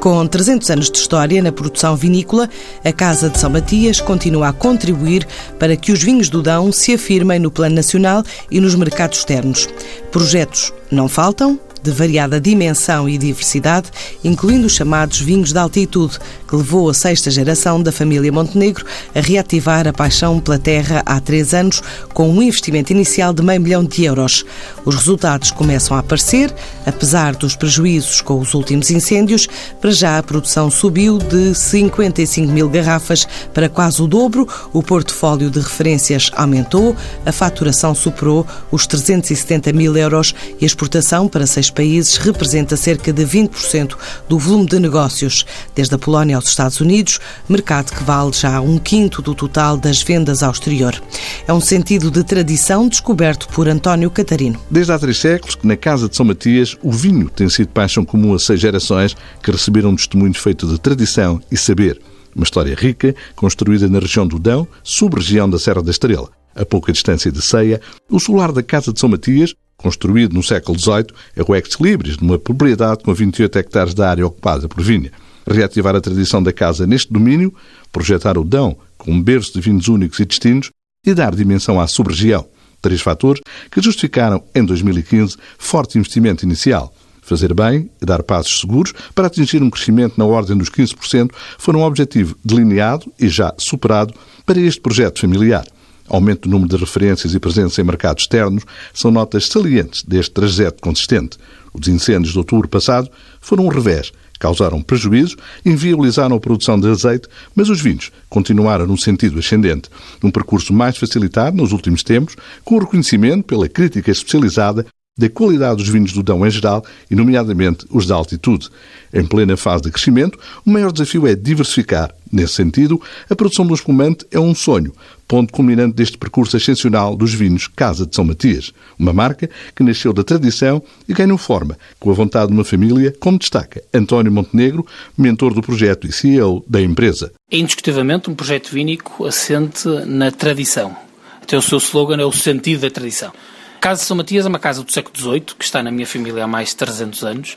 [0.00, 2.48] Com 300 anos de história na produção vinícola,
[2.82, 5.28] a Casa de São Matias continua a contribuir
[5.58, 9.68] para que os vinhos do Dão se afirmem no plano nacional e nos mercados externos.
[10.10, 13.90] Projetos não faltam, de variada dimensão e diversidade,
[14.22, 16.18] incluindo os chamados vinhos de altitude,
[16.48, 21.20] que levou a sexta geração da família Montenegro a reativar a paixão pela terra há
[21.20, 24.44] três anos, com um investimento inicial de meio milhão de euros.
[24.84, 26.52] Os resultados começam a aparecer,
[26.84, 29.48] apesar dos prejuízos com os últimos incêndios,
[29.80, 35.50] para já a produção subiu de 55 mil garrafas para quase o dobro, o portfólio
[35.50, 42.16] de referências aumentou, a faturação superou os 370 mil euros e a exportação para países
[42.16, 43.96] representa cerca de 20%
[44.28, 48.78] do volume de negócios, desde a Polónia aos Estados Unidos, mercado que vale já um
[48.78, 51.00] quinto do total das vendas ao exterior.
[51.46, 54.60] É um sentido de tradição descoberto por António Catarino.
[54.70, 58.04] Desde há três séculos que na Casa de São Matias o vinho tem sido paixão
[58.04, 62.00] comum a seis gerações que receberam um testemunho feito de tradição e saber.
[62.34, 66.30] Uma história rica, construída na região do Dão, sub-região da Serra da Estrela.
[66.54, 70.78] A pouca distância de Ceia, o solar da Casa de São Matias construído no século
[70.78, 75.10] XVIII, é o ex libris, numa propriedade com 28 hectares de área ocupada por vinha.
[75.46, 77.52] Reativar a tradição da casa neste domínio,
[77.90, 80.70] projetar o Dão com um berço de vinhos únicos e distintos
[81.04, 82.46] e dar dimensão à sub-região.
[82.82, 86.94] Três fatores que justificaram, em 2015, forte investimento inicial.
[87.22, 91.80] Fazer bem e dar passos seguros para atingir um crescimento na ordem dos 15% foram
[91.80, 94.14] um objetivo delineado e já superado
[94.44, 95.64] para este projeto familiar
[96.10, 100.82] aumento do número de referências e presença em mercados externos são notas salientes deste trajeto
[100.82, 101.38] consistente.
[101.72, 103.08] Os incêndios de outubro passado
[103.40, 108.98] foram um revés, causaram prejuízos, inviabilizaram a produção de azeite, mas os vinhos continuaram no
[108.98, 109.88] sentido ascendente.
[110.22, 114.84] Um percurso mais facilitado nos últimos tempos, com o reconhecimento pela crítica especializada
[115.18, 118.70] da qualidade dos vinhos do Dão em geral e, nomeadamente, os de altitude.
[119.12, 122.10] Em plena fase de crescimento, o maior desafio é diversificar.
[122.32, 124.94] Nesse sentido, a produção do espumante é um sonho,
[125.30, 130.12] ponto culminante deste percurso excepcional dos vinhos Casa de São Matias, uma marca que nasceu
[130.12, 134.84] da tradição e ganhou forma com a vontade de uma família, como destaca António Montenegro,
[135.16, 137.32] mentor do projeto e CEO da empresa.
[137.48, 140.96] É indiscutivelmente um projeto vínico assente na tradição.
[141.40, 143.32] Até o seu slogan é o sentido da tradição.
[143.80, 146.42] Casa de São Matias é uma casa do século XVIII, que está na minha família
[146.42, 147.56] há mais de 300 anos,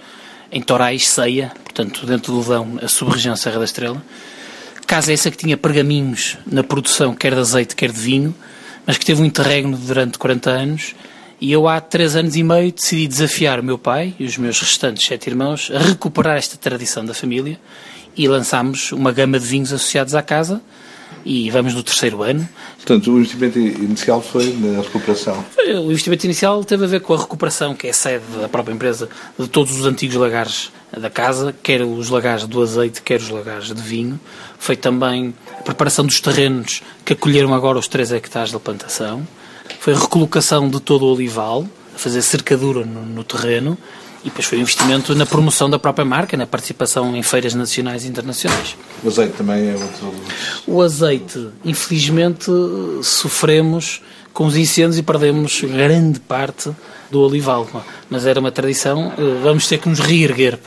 [0.51, 3.99] em Torais, Ceia, portanto, dentro do Dão, a sub-região Serra da Estrela.
[4.93, 8.35] Casa essa que tinha pergaminhos na produção, quer de azeite, quer de vinho,
[8.85, 10.93] mas que teve um interregno durante 40 anos.
[11.41, 14.59] E eu, há três anos e meio, decidi desafiar o meu pai e os meus
[14.59, 17.59] restantes sete irmãos a recuperar esta tradição da família
[18.15, 20.61] e lançámos uma gama de vinhos associados à casa,
[21.25, 22.47] e vamos no terceiro ano.
[22.77, 25.43] Portanto, o investimento inicial foi na recuperação?
[25.57, 28.73] O investimento inicial teve a ver com a recuperação, que é a sede da própria
[28.73, 33.29] empresa, de todos os antigos lagares da casa, quer os lagares do azeite, quer os
[33.29, 34.19] lagares de vinho.
[34.59, 39.27] Foi também a preparação dos terrenos que acolheram agora os 3 hectares da plantação.
[39.79, 43.77] Foi a recolocação de todo o olival, a fazer cercadura no, no terreno
[44.23, 48.05] e depois foi um investimento na promoção da própria marca, na participação em feiras nacionais
[48.05, 48.75] e internacionais.
[49.03, 50.13] O azeite também é outro.
[50.65, 52.45] O azeite, infelizmente,
[53.01, 54.01] sofremos
[54.33, 56.71] com os incêndios e perdemos grande parte
[57.11, 57.67] do olival.
[58.09, 60.57] Mas era uma tradição, eh, vamos ter que nos reerguer.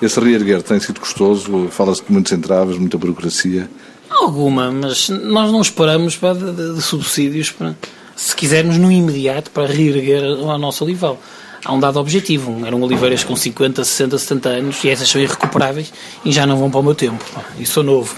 [0.00, 3.68] Esse reerguer tem sido custoso, fala-se de muitos entraves, muita burocracia.
[4.10, 7.76] Alguma, mas nós não esperamos para, de, de subsídios para,
[8.16, 11.18] se quisermos no imediato para reerguer o nosso olival
[11.64, 12.64] há um dado objetivo.
[12.66, 15.92] Eram oliveiras com 50, 60, 70 anos e essas são irrecuperáveis
[16.24, 17.24] e já não vão para o meu tempo.
[17.58, 18.14] E sou novo.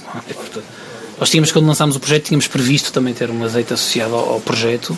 [1.18, 4.40] Nós tínhamos, quando lançámos o projeto, tínhamos previsto também ter um azeite associado ao, ao
[4.40, 4.96] projeto,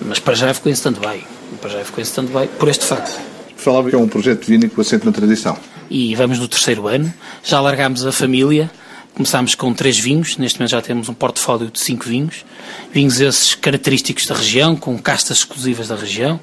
[0.00, 1.24] mas para já ficou em stand-by.
[1.60, 3.18] Para já ficou em stand-by por este facto.
[3.56, 5.56] Falava que é um projeto vínico assente na tradição.
[5.90, 7.12] E vamos no terceiro ano.
[7.42, 8.70] Já largámos a família.
[9.14, 12.44] Começámos com três vinhos, neste momento já temos um portfólio de cinco vinhos.
[12.92, 16.38] Vinhos esses característicos da região, com castas exclusivas da região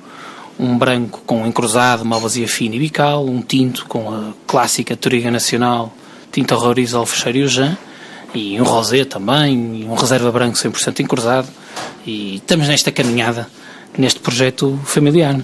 [0.60, 5.94] um branco com encruzado, malvasia fina e bical, um tinto com a clássica Toriga Nacional,
[6.32, 7.78] tinta horroriza Alfecheiro e o Jean,
[8.34, 11.48] e um rosé também, e um reserva branco 100% encruzado,
[12.06, 13.48] e estamos nesta caminhada,
[13.98, 15.40] neste projeto familiar.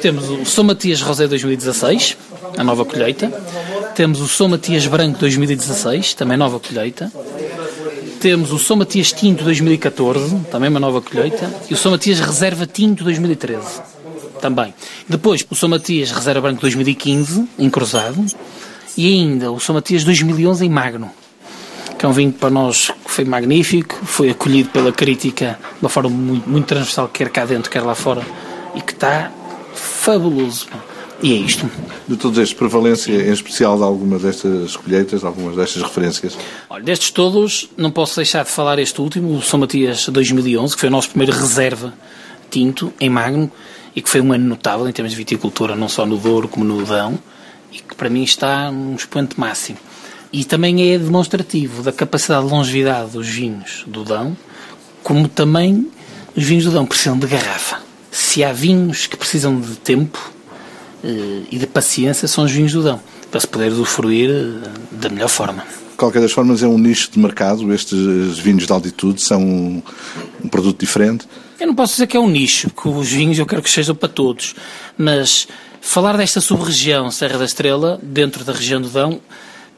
[0.00, 2.16] Temos o São Matias Rosé 2016,
[2.56, 3.28] a nova colheita.
[3.94, 7.10] Temos o São Matias Branco 2016, também nova colheita.
[8.20, 11.52] Temos o São Matias Tinto 2014, também uma nova colheita.
[11.68, 13.97] E o São Matias Reserva Tinto 2013
[14.38, 14.72] também.
[15.08, 18.24] Depois, o São Matias Reserva Branco 2015, em Cruzado,
[18.96, 21.10] e ainda o São Matias 2011 em Magno,
[21.98, 25.88] que é um vinho que para nós foi magnífico, foi acolhido pela crítica de uma
[25.88, 28.22] forma muito, muito transversal, quer cá dentro, quer lá fora,
[28.74, 29.30] e que está
[29.74, 30.66] fabuloso.
[31.20, 31.68] E é isto.
[32.06, 36.38] De todos estes, prevalência em especial de algumas destas colheitas, de algumas destas referências?
[36.70, 40.80] Olha, destes todos, não posso deixar de falar este último, o São Matias 2011, que
[40.80, 41.92] foi o nosso primeiro reserva
[42.50, 43.50] tinto em Magno
[43.98, 46.64] e que foi um ano notável em termos de viticultura, não só no Douro como
[46.64, 47.18] no Dão,
[47.72, 49.76] e que para mim está num expoente máximo.
[50.32, 54.36] E também é demonstrativo da capacidade de longevidade dos vinhos do Dão,
[55.02, 55.90] como também
[56.36, 57.80] os vinhos do Dão precisam de garrafa.
[58.12, 60.32] Se há vinhos que precisam de tempo
[61.02, 63.00] eh, e de paciência, são os vinhos do Dão,
[63.32, 65.64] para se poder usufruir eh, da melhor forma.
[65.96, 67.72] Qualquer das formas, é um nicho de mercado.
[67.74, 71.26] Estes vinhos de altitude são um produto diferente.
[71.60, 73.92] Eu não posso dizer que é um nicho, porque os vinhos eu quero que sejam
[73.92, 74.54] para todos,
[74.96, 75.48] mas
[75.80, 79.20] falar desta sub-região Serra da Estrela, dentro da região do Dão,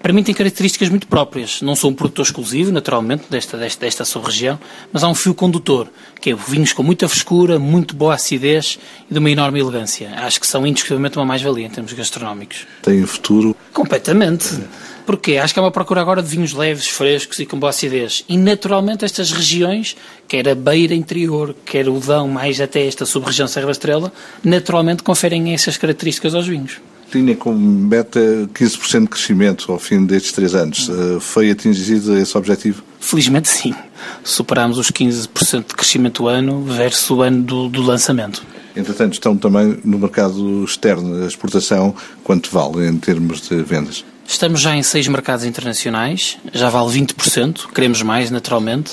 [0.03, 1.61] para mim tem características muito próprias.
[1.61, 4.59] Não sou um produtor exclusivo, naturalmente, desta, desta, desta sub-região,
[4.91, 5.89] mas há um fio condutor,
[6.21, 8.79] que é vinhos com muita frescura, muito boa acidez
[9.11, 10.11] e de uma enorme elegância.
[10.17, 12.67] Acho que são indiscutivelmente uma mais-valia em termos gastronómicos.
[12.83, 13.55] Tem futuro?
[13.75, 14.59] Completamente.
[15.05, 15.37] Porquê?
[15.37, 18.25] Acho que há uma procura agora de vinhos leves, frescos e com boa acidez.
[18.29, 19.97] E naturalmente estas regiões,
[20.27, 24.13] quer a beira interior, quer o Dão, mais até esta sub-região Serra da Estrela,
[24.43, 26.81] naturalmente conferem essas características aos vinhos
[27.11, 28.21] tinha como meta
[28.55, 30.89] 15% de crescimento ao fim destes três anos.
[30.89, 32.83] Eh, foi atingido esse objetivo?
[33.01, 33.75] Felizmente sim.
[34.23, 38.43] Superámos os 15% de crescimento ano versus o ano do, do, lançamento.
[38.77, 41.25] Entretanto, estão também no mercado externo.
[41.25, 44.05] A exportação, quanto vale em termos de vendas?
[44.27, 48.93] Estamos já em seis mercados internacionais, já vale 20%, queremos mais, naturalmente.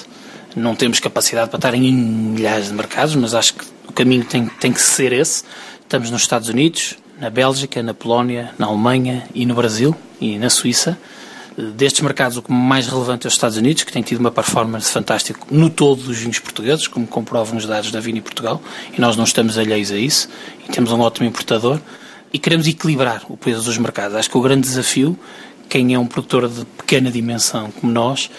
[0.55, 4.47] Não temos capacidade para estar em milhares de mercados, mas acho que o caminho tem,
[4.59, 5.43] tem que ser esse.
[5.81, 10.49] Estamos nos Estados Unidos, na Bélgica, na Polónia, na Alemanha e no Brasil e na
[10.49, 10.97] Suíça.
[11.75, 15.39] Destes mercados, o mais relevante é os Estados Unidos, que tem tido uma performance fantástica
[15.49, 18.61] no todo dos vinhos portugueses, como comprovam os dados da Vini Portugal,
[18.95, 20.29] e nós não estamos alheios a isso,
[20.63, 21.79] e temos um ótimo importador,
[22.31, 24.15] e queremos equilibrar o peso dos mercados.
[24.15, 25.17] Acho que o grande desafio,
[25.67, 28.29] quem é um produtor de pequena dimensão como nós,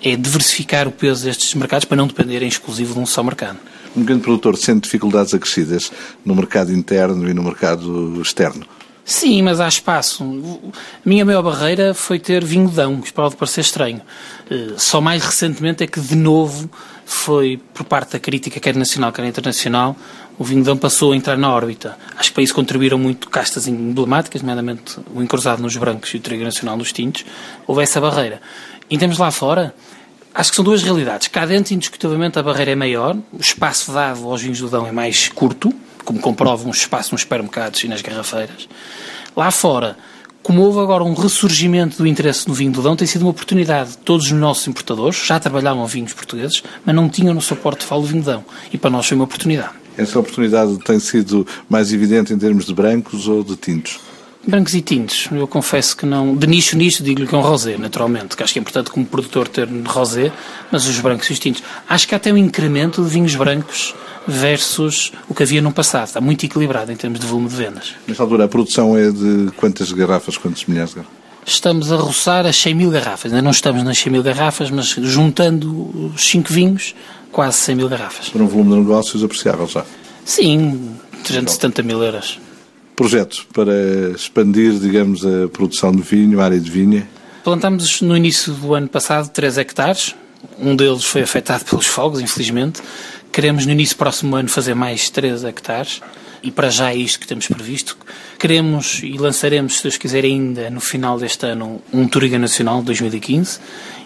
[0.00, 3.58] é diversificar o peso destes mercados para não dependerem exclusivo de um só mercado
[3.98, 5.92] um grande produtor sente dificuldades acrescidas
[6.24, 8.64] no mercado interno e no mercado externo?
[9.04, 10.22] Sim, mas há espaço.
[10.74, 14.02] A minha maior barreira foi ter vinho Dão, que pode parecer estranho.
[14.50, 16.68] Eh, só mais recentemente é que, de novo,
[17.06, 19.96] foi por parte da crítica, quer nacional, quer internacional,
[20.38, 21.96] o vinho Dão passou a entrar na órbita.
[22.18, 26.20] Acho que para isso contribuíram muito castas emblemáticas, nomeadamente o encruzado nos brancos e o
[26.20, 27.24] trigo nacional nos tintos.
[27.66, 28.42] Houve essa barreira.
[28.90, 29.74] Em termos lá fora,
[30.38, 31.26] Acho que são duas realidades.
[31.26, 34.92] Cá dentro, indiscutivelmente, a barreira é maior, o espaço dado aos vinhos do Dão é
[34.92, 35.74] mais curto,
[36.04, 38.68] como comprovam os espaços nos supermercados e nas garrafeiras.
[39.36, 39.98] Lá fora,
[40.40, 43.98] como houve agora um ressurgimento do interesse no vinho do Dão, tem sido uma oportunidade.
[43.98, 48.22] Todos os nossos importadores já trabalhavam vinhos portugueses, mas não tinham no seu portfólio vinho
[48.22, 48.44] Dão.
[48.72, 49.72] E para nós foi uma oportunidade.
[49.96, 53.98] Essa oportunidade tem sido mais evidente em termos de brancos ou de tintos?
[54.48, 56.34] Brancos e tintos, eu confesso que não.
[56.34, 59.04] De nicho nicho, digo-lhe que é um rosé, naturalmente, que acho que é importante como
[59.04, 60.32] produtor ter rosé,
[60.72, 61.62] mas os brancos e os tintos.
[61.86, 63.94] Acho que há até um incremento de vinhos brancos
[64.26, 66.06] versus o que havia no passado.
[66.06, 67.94] Está muito equilibrado em termos de volume de vendas.
[68.06, 71.18] Nesta altura, a produção é de quantas garrafas, quantos milhares de garrafas?
[71.44, 73.30] Estamos a roçar as 100 mil garrafas.
[73.30, 76.94] Ainda não estamos nas 100 mil garrafas, mas juntando os 5 vinhos,
[77.30, 78.30] quase 100 mil garrafas.
[78.30, 79.84] Para um volume de negócios apreciável já?
[80.24, 82.40] Sim, 370 mil euros
[82.98, 87.08] projetos para expandir, digamos, a produção de vinho, a área de vinha?
[87.44, 90.16] Plantámos no início do ano passado 3 hectares.
[90.58, 92.82] Um deles foi afetado pelos fogos, infelizmente.
[93.30, 96.00] Queremos no início do próximo ano fazer mais 3 hectares
[96.42, 97.96] e para já é isto que temos previsto.
[98.36, 103.60] Queremos e lançaremos, se Deus quiser, ainda no final deste ano, um Turiga Nacional 2015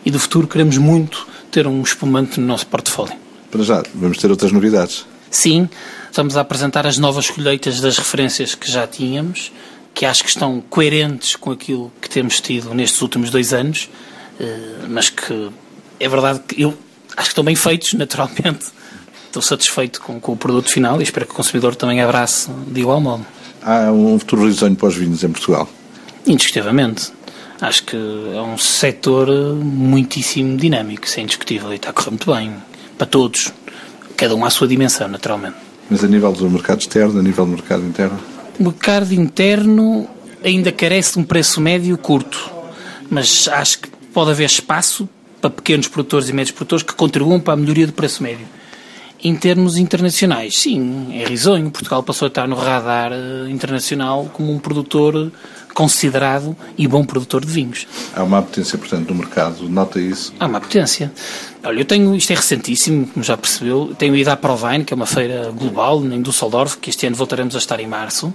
[0.05, 3.15] e do futuro queremos muito ter um espumante no nosso portfólio.
[3.51, 5.07] Para já, vamos ter outras novidades.
[5.31, 5.67] Sim,
[6.13, 9.51] estamos a apresentar as novas colheitas das referências que já tínhamos,
[9.95, 13.89] que acho que estão coerentes com aquilo que temos tido nestes últimos dois anos,
[14.39, 15.51] eh, mas que
[15.99, 16.77] é verdade que eu
[17.17, 18.67] acho que estão bem feitos, naturalmente.
[19.27, 22.81] Estou satisfeito com, com o produto final e espero que o consumidor também abrace de
[22.81, 23.25] igual modo.
[23.63, 25.67] Há um futuro risonho para os vinhos em Portugal?
[26.27, 27.11] Indiscutivelmente.
[27.59, 32.31] Acho que é um setor muitíssimo dinâmico, isso é indiscutível e está a correr muito
[32.31, 32.55] bem
[32.99, 33.51] para todos
[34.15, 35.72] cada um à sua dimensão, naturalmente.
[35.93, 38.19] Mas a nível do mercado externo, a nível do mercado interno?
[38.59, 40.09] O mercado interno
[40.43, 42.51] ainda carece de um preço médio curto,
[43.11, 45.07] mas acho que pode haver espaço
[45.39, 48.47] para pequenos produtores e médios produtores que contribuam para a melhoria do preço médio.
[49.25, 51.71] Em termos internacionais, sim, é risonho.
[51.71, 55.31] Portugal passou a estar no radar eh, internacional como um produtor
[55.73, 57.87] considerado e bom produtor de vinhos.
[58.17, 60.35] Há uma apetência, portanto, no mercado, nota isso?
[60.41, 61.13] Há uma apetência.
[61.63, 64.97] Olha, eu tenho, isto é recentíssimo, como já percebeu, tenho ido à Provine, que é
[64.97, 68.35] uma feira global em Düsseldorf, que este ano voltaremos a estar em março,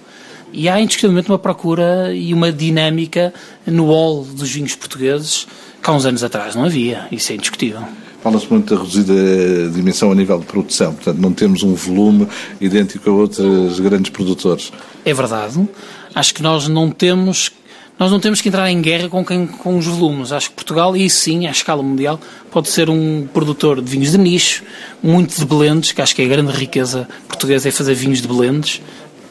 [0.54, 3.34] E há indiscutivelmente uma procura e uma dinâmica
[3.66, 5.46] no hall dos vinhos portugueses
[5.84, 7.06] que há uns anos atrás não havia.
[7.12, 7.84] Isso é indiscutível.
[8.28, 12.28] Fala-se muito da reduzida dimensão a nível de produção, portanto, não temos um volume
[12.60, 14.70] idêntico a outros grandes produtores.
[15.06, 15.66] É verdade.
[16.14, 17.54] Acho que nós não temos
[17.98, 20.34] nós não temos que entrar em guerra com, quem, com os volumes.
[20.34, 22.20] Acho que Portugal, e sim, à escala mundial,
[22.52, 24.62] pode ser um produtor de vinhos de nicho,
[25.02, 28.28] muito de blends, que acho que é a grande riqueza portuguesa é fazer vinhos de
[28.28, 28.82] blends,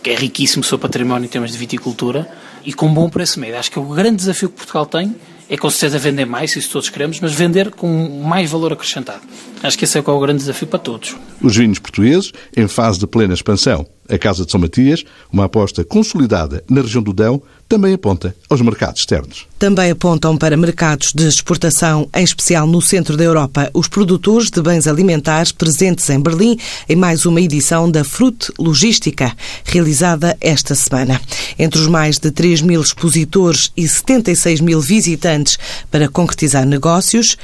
[0.03, 2.27] que é riquíssimo o seu património em termos de viticultura,
[2.65, 3.59] e com bom preço médio.
[3.59, 5.15] Acho que o grande desafio que Portugal tem
[5.49, 9.21] é com certeza vender mais, isso todos queremos, mas vender com mais valor acrescentado.
[9.63, 11.17] Acho que esse é, é o grande desafio para todos.
[11.41, 13.87] Os vinhos portugueses, em fase de plena expansão.
[14.09, 18.61] A Casa de São Matias, uma aposta consolidada na região do Dão, também aponta aos
[18.61, 19.47] mercados externos.
[19.59, 24.63] Também apontam para mercados de exportação, em especial no centro da Europa, os produtores de
[24.63, 26.59] bens alimentares presentes em Berlim
[26.89, 29.33] em mais uma edição da Fruit Logística,
[29.65, 31.21] realizada esta semana.
[31.59, 35.59] Entre os mais de 3 mil expositores e 76 mil visitantes
[35.91, 37.37] para concretizar negócios,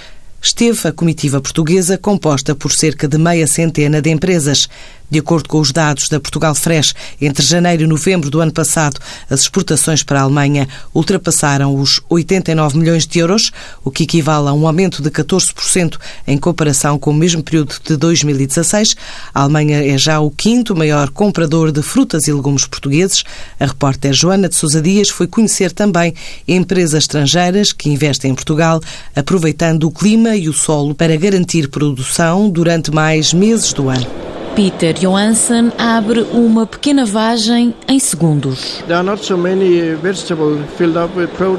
[0.42, 4.69] esteve a comitiva portuguesa composta por cerca de meia centena de empresas.
[5.12, 8.99] De acordo com os dados da Portugal Fresh, entre janeiro e novembro do ano passado,
[9.28, 13.52] as exportações para a Alemanha ultrapassaram os 89 milhões de euros,
[13.85, 17.95] o que equivale a um aumento de 14% em comparação com o mesmo período de
[17.95, 18.97] 2016.
[19.35, 23.23] A Alemanha é já o quinto maior comprador de frutas e legumes portugueses.
[23.61, 26.14] A repórter Joana de Sousa Dias foi conhecer também
[26.49, 28.81] empresas estrangeiras que investem em Portugal,
[29.14, 34.07] aproveitando o clima e o solo para garantir produção durante mais meses do ano.
[34.54, 38.85] Peter Johansen abre uma pequena vagem em segundos.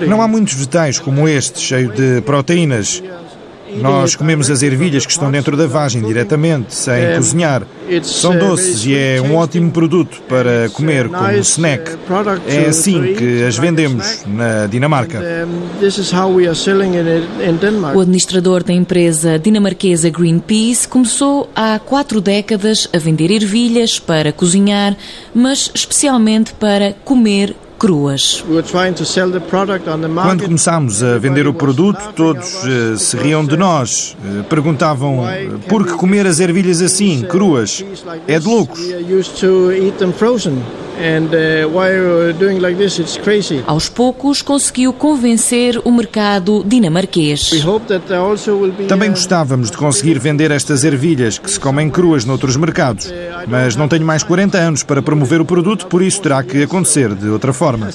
[0.08, 3.02] Não há muitos vegetais como este, cheio de proteínas.
[3.82, 7.64] Nós comemos as ervilhas que estão dentro da vagem diretamente, sem cozinhar.
[8.04, 11.92] São doces e é um ótimo produto para comer como snack.
[12.48, 15.22] É assim que as vendemos na Dinamarca.
[17.96, 24.96] O administrador da empresa dinamarquesa Greenpeace começou há quatro décadas a vender ervilhas para cozinhar,
[25.34, 28.42] mas especialmente para comer cruas.
[30.24, 34.16] Quando começámos a vender o produto, todos uh, se riam de nós.
[34.24, 35.26] Uh, perguntavam
[35.68, 37.84] por que comer as ervilhas assim, cruas?
[38.26, 38.80] É de loucos.
[43.68, 47.52] Aos poucos conseguiu convencer o mercado dinamarquês.
[48.88, 53.12] Também gostávamos de conseguir vender estas ervilhas que se comem cruas noutros mercados,
[53.48, 57.14] mas não tenho mais 40 anos para promover o produto, por isso terá que acontecer
[57.14, 57.90] de outra forma.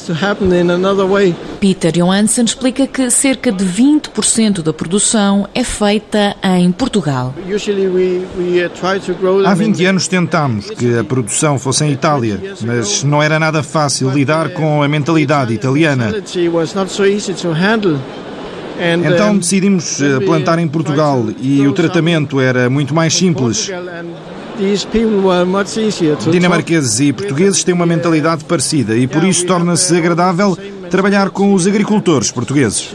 [1.60, 7.34] Peter Johansen explica que cerca de 20% da produção é feita em Portugal.
[9.44, 14.10] Há 20 anos tentámos que a produção fosse em Itália, mas não era nada fácil
[14.10, 16.14] lidar com a mentalidade italiana.
[19.04, 23.68] Então decidimos eh, plantar em Portugal e o tratamento era muito mais simples.
[26.30, 30.56] Dinamarqueses e portugueses têm uma mentalidade parecida e por isso torna-se agradável
[30.88, 32.90] trabalhar com os agricultores portugueses.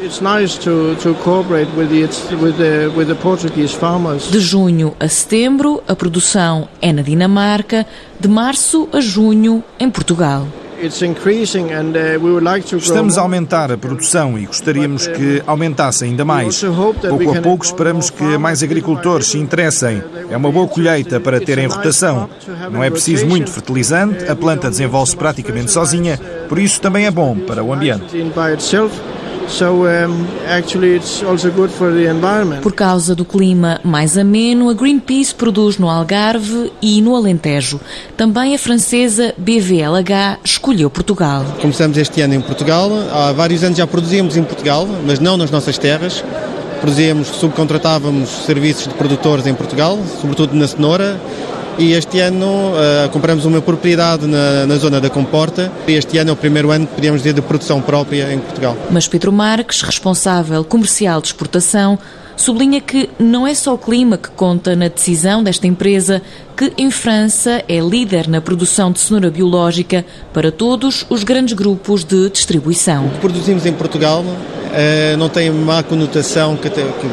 [4.31, 7.85] De junho a setembro, a produção é na Dinamarca,
[8.19, 10.47] de março a junho, em Portugal.
[10.83, 16.61] Uh, Estamos a aumentar a produção e gostaríamos que aumentasse ainda mais.
[16.61, 20.03] Pouco a pouco esperamos que mais agricultores se interessem.
[20.29, 22.29] É uma boa colheita para terem rotação.
[22.71, 27.37] Não é preciso muito fertilizante, a planta desenvolve-se praticamente sozinha, por isso também é bom
[27.37, 28.17] para o ambiente.
[32.61, 37.79] Por causa do clima mais ameno, a Greenpeace produz no Algarve e no Alentejo.
[38.17, 41.45] Também a francesa BVLH escolheu Portugal.
[41.61, 42.89] Começamos este ano em Portugal.
[43.11, 46.23] Há vários anos já produzíamos em Portugal, mas não nas nossas terras.
[46.81, 51.19] Produzíamos, subcontratávamos serviços de produtores em Portugal, sobretudo na cenoura
[51.77, 56.31] e este ano uh, compramos uma propriedade na, na, zona da Comporta e este ano
[56.31, 58.77] é o primeiro ano que podemos dizer de produção própria em Portugal.
[58.91, 61.97] Mas Pedro Marques, responsável comercial de exportação,
[62.35, 66.21] sublinha que não é só o clima que conta na decisão desta empresa,
[66.55, 72.03] que em França é líder na produção de cenoura biológica para todos os grandes grupos
[72.03, 73.07] de distribuição.
[73.07, 76.57] O que produzimos em Portugal uh, não tem má conotação,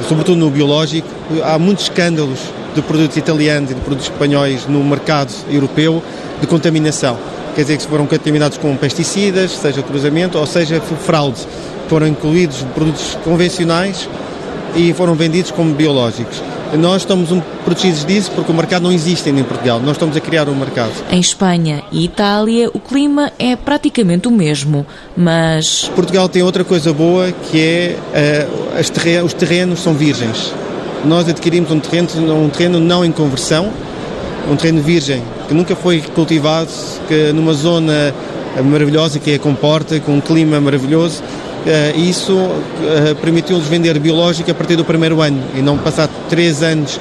[0.09, 1.09] sobretudo no biológico.
[1.45, 2.41] Há muitos escândalos
[2.75, 6.03] de produtos italianos e de produtos espanhóis no mercado europeu
[6.41, 7.19] de contaminação.
[7.55, 11.41] Quer dizer que foram contaminados com pesticidas, seja cruzamento ou seja fraude.
[11.89, 14.09] Foram incluídos produtos convencionais
[14.77, 16.41] e foram vendidos como biológicos.
[16.79, 19.81] Nós estamos um, protegidos disso porque o mercado não existe ainda em Portugal.
[19.81, 20.93] Nós estamos a criar um mercado.
[21.11, 24.87] Em Espanha e Itália, o clima é praticamente o mesmo,
[25.17, 25.91] mas.
[25.97, 28.47] Portugal tem outra coisa boa que é
[28.79, 30.53] uh, terrenos, os terrenos são virgens.
[31.05, 33.71] Nós adquirimos um terreno, um terreno não em conversão,
[34.51, 36.71] um terreno virgem, que nunca foi cultivado,
[37.09, 38.15] que numa zona
[38.65, 41.23] maravilhosa que é a Comporta, com um clima maravilhoso,
[41.61, 46.63] Uh, isso uh, permitiu-lhes vender biológico a partir do primeiro ano e não passar três
[46.63, 46.99] anos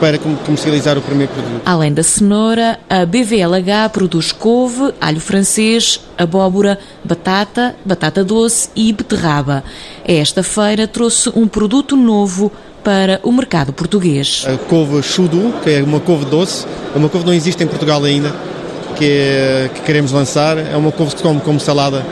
[0.00, 1.60] para comercializar o primeiro produto.
[1.66, 9.62] Além da cenoura, a BVLH produz couve, alho francês, abóbora, batata, batata doce e beterraba.
[10.02, 12.50] Esta feira trouxe um produto novo
[12.82, 14.46] para o mercado português.
[14.46, 17.66] A couve chudu, que é uma couve doce, é uma couve que não existe em
[17.66, 18.32] Portugal ainda,
[18.96, 20.58] que, é, que queremos lançar.
[20.58, 22.04] É uma couve que se come como salada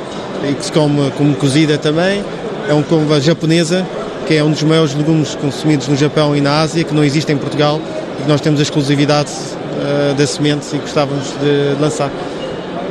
[0.49, 2.23] e que se come como cozida também.
[2.69, 3.87] É uma couve japonesa,
[4.27, 7.33] que é um dos maiores legumes consumidos no Japão e na Ásia, que não existe
[7.33, 7.81] em Portugal
[8.19, 12.11] e que nós temos a exclusividade uh, da semente e gostávamos de lançar.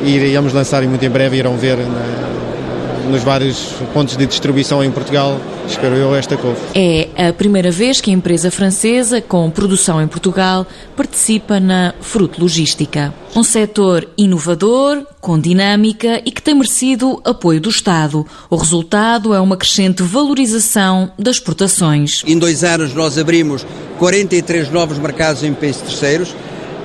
[0.03, 4.83] E iríamos lançar e muito em breve irão ver na, nos vários pontos de distribuição
[4.83, 6.59] em Portugal espero eu, esta couve.
[6.73, 12.41] É a primeira vez que a empresa francesa, com produção em Portugal, participa na fruto
[12.41, 13.13] logística.
[13.35, 18.25] Um setor inovador, com dinâmica e que tem merecido apoio do Estado.
[18.49, 22.23] O resultado é uma crescente valorização das exportações.
[22.25, 23.65] Em dois anos nós abrimos
[23.99, 26.35] 43 novos mercados em países terceiros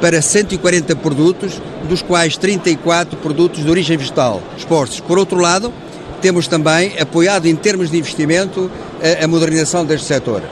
[0.01, 4.99] para 140 produtos, dos quais 34 produtos de origem vegetal expostos.
[4.99, 5.73] Por outro lado,
[6.23, 8.71] temos também apoiado em termos de investimento
[9.21, 10.43] a, a modernização deste setor.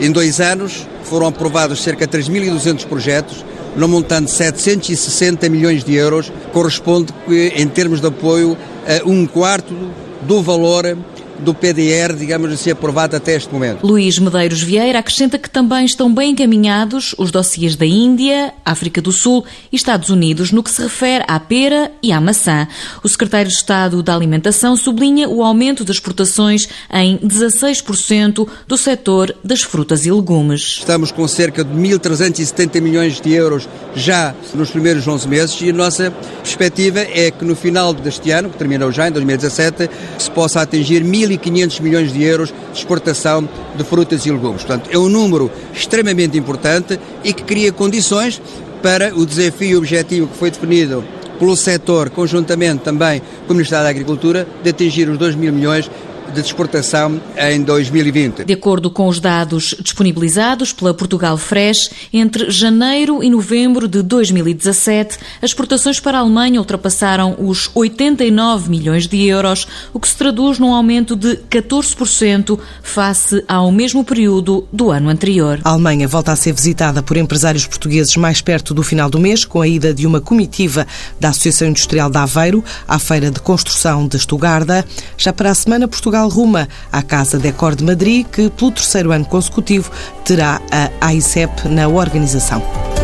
[0.00, 3.44] Em dois anos foram aprovados cerca de 3.200 projetos,
[3.76, 9.74] no montante de 760 milhões de euros, corresponde em termos de apoio a um quarto
[10.22, 10.96] do valor
[11.40, 13.86] do PDR, digamos assim, aprovado até este momento.
[13.86, 19.12] Luís Medeiros Vieira acrescenta que também estão bem encaminhados os dossiês da Índia, África do
[19.12, 22.68] Sul e Estados Unidos no que se refere à pera e à maçã.
[23.02, 29.34] O secretário de Estado da Alimentação sublinha o aumento das exportações em 16% do setor
[29.42, 30.78] das frutas e legumes.
[30.78, 35.72] Estamos com cerca de 1.370 milhões de euros já nos primeiros 11 meses e a
[35.72, 36.10] nossa
[36.42, 41.02] perspectiva é que no final deste ano, que terminou já em 2017, se possa atingir
[41.02, 44.62] 1.000 1.500 milhões de euros de exportação de frutas e legumes.
[44.62, 48.40] Portanto, é um número extremamente importante e que cria condições
[48.82, 51.04] para o desafio objetivo que foi definido
[51.38, 55.90] pelo setor, conjuntamente também com o Ministério da Agricultura, de atingir os 2 mil milhões
[56.32, 58.44] de exportação em 2020.
[58.44, 65.18] De acordo com os dados disponibilizados pela Portugal Fresh, entre janeiro e novembro de 2017,
[65.42, 70.58] as exportações para a Alemanha ultrapassaram os 89 milhões de euros, o que se traduz
[70.58, 75.60] num aumento de 14% face ao mesmo período do ano anterior.
[75.64, 79.44] A Alemanha volta a ser visitada por empresários portugueses mais perto do final do mês,
[79.44, 80.86] com a ida de uma comitiva
[81.18, 84.84] da Associação Industrial de Aveiro à Feira de Construção de Estugarda.
[85.16, 89.12] Já para a semana, Portugal Portugal ruma à Casa Decor de Madrid, que pelo terceiro
[89.12, 89.90] ano consecutivo
[90.24, 92.99] terá a AICEP na organização.